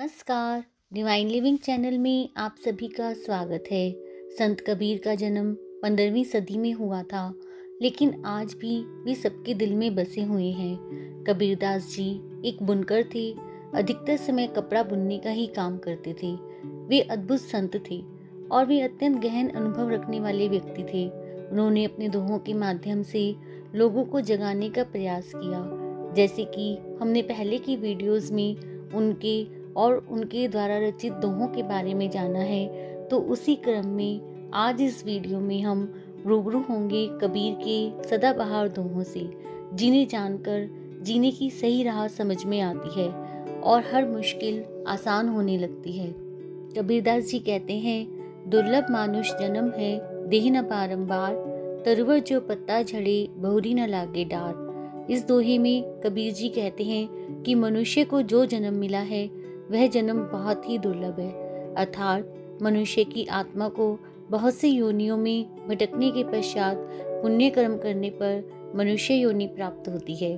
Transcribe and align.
नमस्कार। 0.00 0.64
Divine 0.92 1.28
living 1.28 1.58
channel 1.58 1.98
में 1.98 2.28
आप 2.36 2.56
सभी 2.64 2.88
का 2.88 3.12
स्वागत 3.12 3.64
है। 3.70 3.96
संत 4.28 4.60
कबीर 4.60 5.00
का 5.04 5.14
जन्म 5.14 5.52
पंद्रहवीं 5.82 6.24
सदी 6.24 6.58
में 6.58 6.72
हुआ 6.72 7.02
था, 7.02 7.34
लेकिन 7.82 8.22
आज 8.26 8.54
भी 8.54 8.84
वे 9.04 9.14
सबके 9.14 9.54
दिल 9.54 9.74
में 9.74 9.94
बसे 9.94 10.22
हुए 10.22 10.50
हैं। 10.50 10.76
कबीरदास 11.24 11.82
जी 11.96 12.20
एक 12.48 12.62
बुनकर 12.62 13.04
थे, 13.14 13.34
अधिकतर 13.74 14.16
समय 14.16 14.46
कपड़ा 14.46 14.82
बुनने 14.82 15.18
का 15.18 15.30
ही 15.30 15.46
काम 15.46 15.78
करते 15.78 16.14
थे। 16.22 16.34
वे 16.66 17.00
अद्भुत 17.00 17.40
संत 17.40 17.82
थे 17.90 18.02
और 18.50 18.66
वे 18.66 18.80
अत्यंत 18.80 19.22
गहन 19.22 19.48
अनुभव 19.48 19.90
रखने 19.90 20.20
वाले 20.20 20.48
व्यक्ति 20.48 20.82
थे। 20.82 21.08
उन्होंने 21.48 21.84
अपने 21.84 22.08
दोहों 22.08 22.38
के 22.38 22.54
माध्यम 22.54 23.02
से 23.02 23.34
लोगों 23.74 24.04
को 24.04 24.20
जगाने 24.20 24.70
का 24.70 24.84
प्रयास 24.84 25.32
किया। 25.34 25.68
जैसे 26.14 26.44
कि 26.44 26.78
हमने 27.02 27.22
पहले 27.22 27.58
की 27.58 27.76
वीडियोस 27.76 28.32
में 28.32 28.78
उनके 28.94 29.57
और 29.76 30.06
उनके 30.10 30.48
द्वारा 30.48 30.78
रचित 30.78 31.12
दोहों 31.12 31.48
के 31.48 31.62
बारे 31.62 31.94
में 31.94 32.08
जाना 32.10 32.38
है 32.38 32.66
तो 33.08 33.18
उसी 33.18 33.54
क्रम 33.56 33.86
में 33.86 34.50
आज 34.54 34.80
इस 34.82 35.04
वीडियो 35.06 35.40
में 35.40 35.60
हम 35.62 35.92
रूबरू 36.26 36.60
होंगे 36.60 37.06
कबीर 37.20 37.54
के 37.54 38.08
सदाबहार 38.08 38.68
दोहों 38.68 39.02
से, 39.02 39.28
जिन्हें 39.74 40.06
जानकर 40.08 40.68
जीने 41.02 41.30
की 41.30 41.50
सही 41.50 41.82
राह 41.82 42.06
समझ 42.08 42.44
में 42.44 42.60
आती 42.60 43.00
है 43.00 43.08
और 43.60 43.84
हर 43.92 44.08
मुश्किल 44.08 44.84
आसान 44.88 45.28
होने 45.28 45.58
लगती 45.58 45.92
है। 45.92 46.10
कबीरदास 46.78 47.24
जी 47.24 47.38
कहते 47.38 47.72
हैं, 47.72 48.50
दुर्लभ 48.50 48.86
मानुष 48.90 49.32
जन्म 49.32 49.70
है, 49.70 50.28
देह 50.28 50.50
न 50.50 50.62
बारम्बार 50.62 51.34
तरवर 51.84 52.18
जो 52.18 52.40
पत्ता 52.40 52.82
झड़े, 52.82 53.28
बहुरी 53.36 53.74
न 53.74 53.86
लागे 53.86 54.24
डार। 54.24 55.06
इस 55.10 55.26
दोहे 55.26 55.58
में 55.58 56.00
कबीर 56.00 56.32
जी 56.32 56.48
कहते 56.48 56.84
हैं 56.84 57.42
कि 57.42 57.54
मनुष्य 57.54 58.04
को 58.04 58.22
जो 58.22 58.44
जन्म 58.46 58.74
मिला 58.74 58.98
है 58.98 59.26
वह 59.70 59.86
जन्म 59.86 60.18
बहुत 60.22 60.68
ही 60.68 60.78
दुर्लभ 60.78 61.18
है। 61.20 61.74
अर्थात 61.74 62.34
मनुष्य 62.62 63.04
की 63.04 63.24
आत्मा 63.32 63.68
को 63.68 63.98
बहुत 64.30 64.54
सी 64.54 64.68
योनियों 64.68 65.16
में 65.16 65.68
भटकने 65.68 66.10
के 66.10 66.24
पश्चात 66.24 66.76
पुण्य 67.22 67.50
कर्म 67.50 67.76
करने 67.76 68.10
पर 68.10 68.72
मनुष्य 68.76 69.14
योनि 69.14 69.46
प्राप्त 69.46 69.88
होती 69.88 70.14
है। 70.14 70.36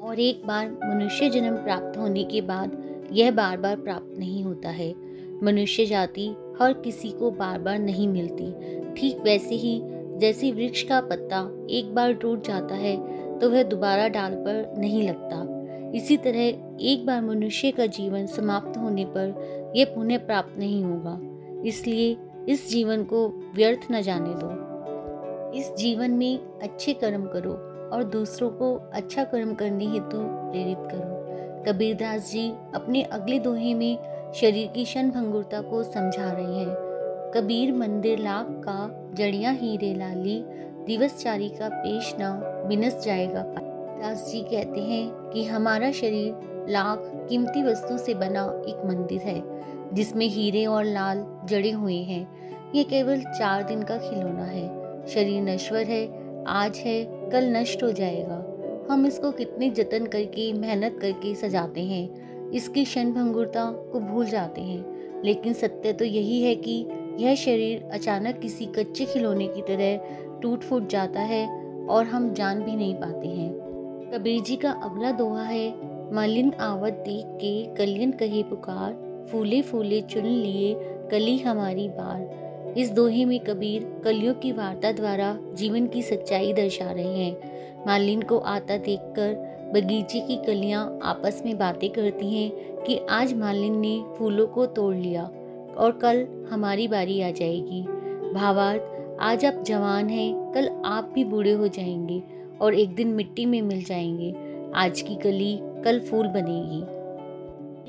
और 0.00 0.20
एक 0.20 0.46
बार 0.46 0.70
मनुष्य 0.84 1.28
जन्म 1.30 1.56
प्राप्त 1.56 1.98
होने 1.98 2.24
के 2.24 2.40
बाद 2.40 2.82
यह 3.12 3.30
बार 3.30 3.56
बार 3.56 3.76
प्राप्त 3.76 4.18
नहीं 4.18 4.42
होता 4.44 4.68
है। 4.68 4.94
मनुष्य 5.42 5.86
जाति 5.86 6.28
हर 6.60 6.72
किसी 6.74 7.10
को 7.10 7.30
बार 7.30 7.58
बार 7.58 7.78
नहीं 7.78 8.08
मिलती। 8.08 8.52
ठीक 8.94 9.20
वैसे 9.24 9.54
ही 9.54 9.80
जैसे 10.20 10.50
वृक्ष 10.52 10.82
का 10.82 11.00
पत्ता 11.00 11.38
एक 11.70 11.94
बार 11.94 12.12
टूट 12.12 12.46
जाता 12.46 12.74
है 12.74 12.96
तो 13.38 13.50
वह 13.50 13.62
दोबारा 13.62 14.08
डाल 14.08 14.34
पर 14.38 14.74
नहीं 14.78 15.08
लगता। 15.08 15.38
इसी 15.94 16.16
तरह 16.16 16.40
एक 16.80 17.06
बार 17.06 17.22
मनुष्य 17.22 17.70
का 17.70 17.86
जीवन 17.86 18.26
समाप्त 18.26 18.78
होने 18.78 19.04
पर 19.04 19.72
यह 19.76 19.84
पुण्य 19.84 20.18
प्राप्त 20.18 20.58
नहीं 20.58 20.84
होगा। 20.84 21.20
इसलिए 21.68 22.16
इस 22.48 22.70
जीवन 22.70 23.04
को 23.04 23.28
व्यर्थ 23.54 23.80
न 23.92 24.02
जाने 24.02 24.30
दो। 24.34 24.70
इस 25.58 25.74
जीवन 25.74 26.10
में 26.10 26.38
अच्छे 26.62 26.92
कर्म 26.92 27.24
करो 27.24 27.52
और 27.96 28.04
दूसरों 28.04 28.50
को 28.50 28.74
अच्छा 28.74 29.24
कर्म 29.24 29.54
करने 29.54 29.86
हेतु 29.86 30.18
प्रेरित 30.50 30.78
करो। 30.80 31.20
कबीरदास 31.64 32.32
जी 32.32 32.50
अपने 32.74 33.02
अगले 33.02 33.38
दोहे 33.38 33.74
में 33.74 33.98
शरीर 34.32 34.66
की 34.66 34.84
क्षण 34.84 35.10
भंगुरता 35.10 35.60
को 35.60 35.82
समझा 35.82 36.32
रहे 36.32 36.54
हैं। 36.54 36.76
कबीर 37.34 37.72
मंदिर 37.72 38.18
लाख 38.18 38.46
का 38.48 39.10
जड़िया 39.14 39.50
हीरे 39.50 39.94
लाली 39.94 40.44
दिवस 40.86 41.22
चारी 41.22 41.48
का 41.48 41.68
पेश 41.68 42.14
ना 42.18 42.40
बिनस 42.68 43.04
जाएगा। 43.04 43.69
दास 44.00 44.30
जी 44.32 44.40
कहते 44.40 44.80
हैं 44.80 45.10
कि 45.10 45.44
हमारा 45.44 45.90
शरीर 45.92 46.34
लाख 46.68 46.98
कीमती 47.28 47.62
वस्तु 47.62 47.98
से 47.98 48.14
बना 48.14 48.62
एक 48.68 48.86
मंदिर 48.86 49.20
है, 49.20 49.42
जिसमें 49.94 50.26
हीरे 50.26 50.66
और 50.66 50.84
लाल 50.84 51.40
जड़े 51.44 51.70
हुए 51.70 51.96
हैं। 51.96 52.28
ये 52.74 52.84
केवल 52.84 53.20
चार 53.20 53.62
दिन 53.62 53.82
का 53.82 53.98
खिलौना 53.98 54.44
है। 54.44 54.68
शरीर 55.06 55.42
नश्वर 55.42 55.82
है, 55.82 56.06
आज 56.44 56.76
है, 56.76 57.04
कल 57.04 57.56
नष्ट 57.56 57.82
हो 57.82 57.92
जाएगा। 57.92 58.46
हम 58.90 59.06
इसको 59.06 59.32
कितने 59.32 59.70
जतन 59.70 60.06
करके, 60.06 60.52
मेहनत 60.52 60.98
करके 61.00 61.34
सजाते 61.34 61.80
हैं। 61.80 62.30
इसकी 62.50 62.84
क्षण 62.84 63.12
भंगुरता 63.12 63.64
को 63.64 64.00
भूल 64.00 64.26
जाते 64.26 64.60
हैं। 64.60 65.00
लेकिन 65.24 65.52
सत्य 65.52 65.92
तो 65.92 66.04
यही 66.04 66.42
है 66.42 66.54
कि 66.54 66.88
यह 67.18 67.34
शरीर 67.34 67.88
अचानक 67.92 68.38
किसी 68.38 68.66
कच्चे 68.66 69.04
खिलौने 69.04 69.48
की 69.48 69.62
तरह 69.62 70.00
टूट 70.40 70.60
फूट 70.60 70.88
जाता 70.88 71.20
है 71.20 71.70
और 71.86 72.04
हम 72.04 72.34
जान 72.34 72.62
भी 72.62 72.76
नहीं 72.76 72.94
पाते 72.94 73.28
हैं। 73.28 73.69
कबीर 74.14 74.42
जी 74.42 74.56
का 74.56 74.70
अगला 74.70 75.10
दोहा 75.10 75.42
है, 75.42 75.74
मलिन 76.14 76.52
आवत 76.52 76.92
देख 76.92 77.26
के 77.26 77.74
कलियन 77.74 78.12
कहे 78.12 78.42
पुकार, 78.42 78.92
फूले 79.32 79.62
फूले 79.62 80.00
चुन 80.00 80.24
लिए 80.24 80.74
कली 81.10 81.38
हमारी 81.38 81.88
बार। 81.88 82.74
इस 82.78 82.90
दोहे 82.90 83.24
में 83.24 83.40
कबीर 83.40 84.00
कलियों 84.04 84.34
की 84.34 84.52
वार्ता 84.52 84.92
द्वारा 84.92 85.38
जीवन 85.54 85.86
की 85.86 86.02
सच्चाई 86.02 86.52
दर्शा 86.52 86.90
रहे 86.90 87.24
हैं। 87.24 87.36
मालिन 87.86 88.22
को 88.22 88.38
आता 88.38 88.76
देखकर 88.76 89.34
बगीचे 89.74 90.20
की 90.20 90.36
कलियाँ 90.36 90.98
आपस 91.02 91.42
में 91.46 91.58
बातें 91.58 91.90
करती 91.90 92.34
हैं 92.34 92.76
कि 92.82 93.00
आज 93.10 93.34
मालिन 93.34 93.78
ने 93.78 94.04
फूलों 94.18 94.46
को 94.46 94.66
तोड़ 94.66 94.94
लिया 94.94 95.22
और 95.76 95.98
कल 96.02 96.46
हमारी 96.50 96.88
बारी 96.88 97.20
आ 97.20 97.30
जाएगी। 97.30 97.82
भावार्थ, 98.34 98.82
आज 99.20 99.44
आप 99.44 99.62
जवान 99.66 100.08
हैं, 100.08 100.52
कल 100.52 100.82
आप 100.84 101.10
भी 101.14 101.24
बूढ़े 101.24 101.52
हो 101.52 101.68
जाएँगे। 101.68 102.39
और 102.60 102.74
एक 102.74 102.94
दिन 102.94 103.08
मिट्टी 103.08 103.46
में 103.46 103.62
मिल 103.62 103.84
जाएँगे। 103.84 104.34
आज 104.74 105.00
की 105.00 105.14
कली 105.14 105.58
कल 105.62 106.00
फूल 106.00 106.28
बनेगी। 106.28 107.00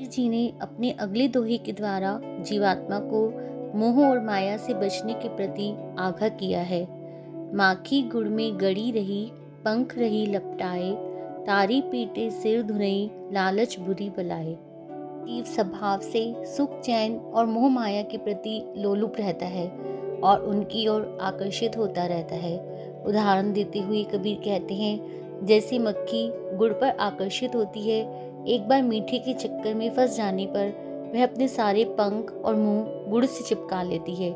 जी 0.08 0.28
ने 0.28 0.52
अपने 0.62 0.90
अगले 0.90 1.28
दोहे 1.28 1.58
के 1.58 1.72
द्वारा 1.72 2.20
जीवात्मा 2.24 2.98
को 2.98 3.52
मोह 3.78 4.08
और 4.08 4.20
माया 4.20 4.56
से 4.56 4.74
बचने 4.74 5.14
के 5.14 5.28
प्रति 5.28 5.70
आगाह 5.98 6.28
किया 6.28 6.60
है। 6.60 7.02
माखी 7.54 8.02
गुड़ 8.02 8.28
में 8.28 8.60
गड़ी 8.60 8.90
रही, 8.90 9.30
पंख 9.64 9.98
रही 9.98 10.26
लपटाए, 10.26 10.90
तारी 11.46 11.80
पीटे 11.80 12.30
सिर 12.30 12.62
धुरई 12.62 13.10
लालच 13.32 13.78
बुरी 13.80 14.10
बलाए। 14.10 14.56
तीव 15.24 15.44
स्वभाव 15.44 16.00
से 16.00 16.44
सुख, 16.44 16.80
चैन 16.80 17.16
और 17.16 17.46
मोह 17.46 17.68
माया 17.68 18.02
के 18.02 18.18
प्रति 18.18 18.72
लोलुप 18.76 19.14
रहता 19.18 19.46
है 19.46 19.68
और 20.24 20.40
उनकी 20.40 20.88
ओर 20.88 21.18
आकर्षित 21.22 21.76
होता 21.76 22.06
रहता 22.06 22.34
है। 22.34 22.71
उदाहरण 23.06 23.52
देते 23.52 23.78
हुए 23.78 24.02
कबीर 24.04 24.36
कहते 24.44 24.74
हैं, 24.74 25.46
जैसी 25.46 25.78
मक्खी 25.78 26.56
गुड़ 26.56 26.72
पर 26.72 26.90
आकर्षित 26.90 27.54
होती 27.54 27.90
है, 27.90 28.00
एक 28.46 28.68
बार 28.68 28.82
मीठे 28.82 29.18
के 29.18 29.34
चक्कर 29.34 29.74
में 29.74 29.90
फंस 29.90 30.16
जाने 30.16 30.46
पर 30.46 31.10
वह 31.14 31.22
अपने 31.22 31.48
सारे 31.48 31.84
पंख 31.84 32.32
और 32.44 32.54
मुँह 32.54 33.10
गुड़ 33.10 33.24
से 33.24 33.44
चिपका 33.44 33.82
लेती 33.82 34.14
है। 34.14 34.30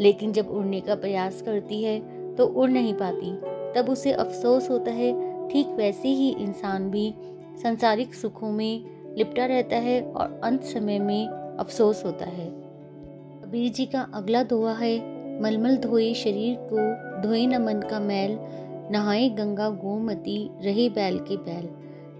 लेकिन 0.00 0.32
जब 0.32 0.50
उड़ने 0.50 0.80
का 0.80 0.94
प्रयास 0.94 1.42
करती 1.42 1.82
है 1.82 2.00
तो 2.36 2.46
उड़ 2.46 2.70
नहीं 2.70 2.94
पाती। 2.94 3.32
तब 3.74 3.90
उसे 3.90 4.12
अफसोस 4.12 4.70
होता 4.70 4.90
है, 4.90 5.12
ठीक 5.48 5.66
वैसे 5.66 6.08
ही 6.08 6.30
इंसान 6.30 6.90
भी 6.90 7.14
संसारिक 7.62 8.14
सुखों 8.14 8.50
में 8.50 8.84
लिपटा 9.16 9.46
रहता 9.46 9.76
है 9.76 10.00
और 10.02 10.40
अंत 10.44 10.62
समय 10.64 10.98
में 10.98 11.28
अफसोस 11.28 12.04
होता 12.04 12.24
है। 12.24 12.46
कबीर 13.42 13.72
जी 13.72 13.86
का 13.86 14.06
अगला 14.14 14.42
दुआ 14.42 14.72
है 14.72 15.11
मलमल 15.40 15.76
धोए 15.76 16.14
शरीर 16.14 16.56
को 16.72 17.22
धोए 17.22 17.46
न 17.46 17.58
मन 17.58 17.80
का 17.80 18.00
मैल, 18.00 18.38
नहाए 18.92 19.28
गंगा 19.28 19.70
गोमती, 19.70 20.50
रहे 20.62 20.88
बैल 20.88 21.18
के 21.18 21.36
बैल। 21.36 21.68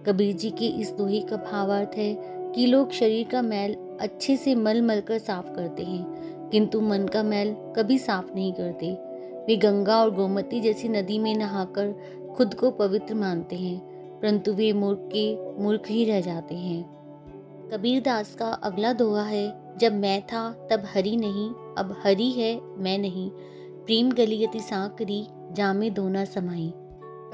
कबीर 0.06 0.34
जी 0.34 0.50
के 0.50 0.66
इस 0.66 0.92
दोहे 0.92 1.20
का 1.20 1.36
भावार्थ 1.36 1.90
है 1.96 2.14
कि 2.54 2.66
लोग 2.66 2.92
शरीर 2.92 3.26
का 3.28 3.42
मैल 3.42 3.76
अच्छे 4.00 4.36
से 4.36 4.54
मल 4.54 4.82
मल 4.82 5.00
कर 5.00 5.18
साफ़ 5.18 5.52
करते 5.54 5.82
हैं, 5.82 6.48
किंतु 6.50 6.80
मन 6.80 7.06
का 7.06 7.22
मैल 7.22 7.54
कभी 7.76 7.98
साफ़ 7.98 8.34
नहीं 8.34 8.52
करते। 8.52 8.92
वे 9.46 9.56
गंगा 9.56 10.00
और 10.00 10.14
गोमती 10.14 10.60
जैसी 10.60 10.88
नदी 10.88 11.18
में 11.18 11.34
नहाकर 11.34 11.94
खुद 12.36 12.54
को 12.54 12.70
पवित्र 12.70 13.14
मानते 13.14 13.56
हैं, 13.56 13.78
परंतु 14.20 14.52
वे 14.52 14.72
मूर्ख 14.72 15.08
के 15.12 15.62
मूर्ख 15.62 15.88
ही 15.88 16.04
रह 16.04 16.20
जाते 16.20 16.54
हैं। 16.54 16.82
कबीर 17.72 18.02
दास 18.02 18.34
का 18.34 18.46
अगला 18.46 18.92
दोहा 18.92 19.22
है 19.22 19.61
जब 19.78 19.92
मैं 19.92 20.26
था, 20.26 20.68
तब 20.70 20.82
हरी 20.86 21.16
नहीं, 21.16 21.50
अब 21.50 22.00
हरी 22.04 22.30
है, 22.30 22.60
मैं 22.60 22.98
नहीं। 22.98 23.30
प्रेम 23.84 24.12
गलियति 24.12 24.60
सांकरी, 24.60 25.26
जामे 25.30 25.90
दोना 25.90 26.24
समाई। 26.24 26.72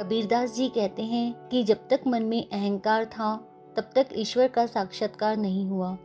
कबीरदास 0.01 0.55
जी 0.55 0.69
कहते 0.69 1.03
हैं 1.03 1.49
कि 1.49 1.63
जब 1.63 1.89
तक 1.89 2.01
मन 2.07 2.23
में 2.23 2.49
अहंकार 2.51 3.05
था, 3.05 3.37
तब 3.77 3.91
तक 3.95 4.09
ईश्वर 4.13 4.49
का 4.49 4.67
साक्षात्कार 4.67 5.37
नहीं 5.37 5.67
हुआ। 5.67 5.99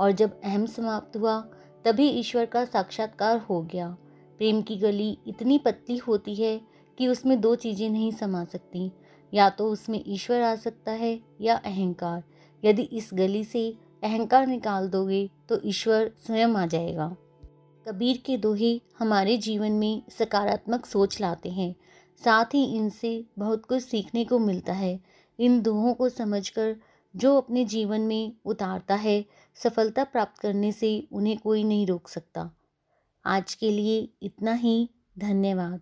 और 0.00 0.12
जब 0.12 0.40
अहम 0.44 0.66
समाप्त 0.66 1.16
हुआ, 1.16 1.40
तभी 1.84 2.08
ईश्वर 2.08 2.46
का 2.46 2.64
साक्षात्कार 2.64 3.38
हो 3.38 3.62
गया। 3.62 3.96
प्रेम 4.38 4.62
की 4.62 4.76
गली 4.76 5.18
इतनी 5.26 5.58
पतली 5.58 5.96
होती 5.96 6.34
है 6.34 6.60
कि 6.98 7.08
उसमें 7.08 7.40
दो 7.40 7.54
चीज़ें 7.54 7.90
नहीं 7.90 8.12
समा 8.12 8.44
सकती। 8.44 8.92
या 9.34 9.50
तो 9.50 9.70
उसमें 9.70 10.04
ईश्वर 10.06 10.40
आ 10.40 10.54
सकता 10.54 10.92
है 10.92 11.20
या 11.40 11.56
अहंकार। 11.56 12.24
यदि 12.64 12.82
इस 12.82 13.10
गली 13.14 13.44
से 13.44 13.74
अहंकार 14.02 14.46
निकाल 14.46 14.88
दोगे 14.88 15.30
तो 15.48 15.60
ईश्वर 15.64 16.12
स्वयं 16.26 16.48
आ 16.48 16.66
जाएगा। 16.66 17.16
कबीर 17.88 18.22
के 18.26 18.36
दोहे 18.36 18.80
हमारे 18.98 19.36
जीवन 19.36 19.72
में 19.72 20.02
सकारात्मक 20.10 20.86
सोच 20.86 21.20
लाते 21.20 21.48
हैं। 21.48 21.74
साथ 22.24 22.44
ही 22.44 22.76
इनसे 22.76 23.24
बहुत 23.38 23.66
कुछ 23.66 23.82
सीखने 23.82 24.24
को 24.24 24.38
मिलता 24.38 24.72
है। 24.72 25.00
इन 25.38 25.62
दोहों 25.62 25.94
को 25.94 26.08
समझकर 26.08 26.76
जो 27.16 27.36
अपने 27.36 27.64
जीवन 27.64 28.00
में 28.00 28.36
उतारता 28.44 28.94
है, 28.94 29.24
सफलता 29.54 30.04
प्राप्त 30.04 30.40
करने 30.40 30.72
से 30.72 31.08
उन्हें 31.12 31.38
कोई 31.38 31.64
नहीं 31.64 31.86
रोक 31.86 32.08
सकता। 32.08 32.50
आज 33.24 33.54
के 33.54 33.70
लिए 33.70 34.12
इतना 34.22 34.52
ही। 34.52 34.90
धन्यवाद। 35.18 35.80